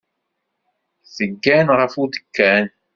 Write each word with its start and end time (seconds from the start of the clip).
Teggan 1.15 1.67
ɣef 1.77 1.93
udekkan. 2.03 2.65